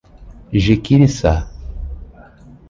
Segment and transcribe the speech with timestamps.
[0.63, 1.35] Jiquiriçá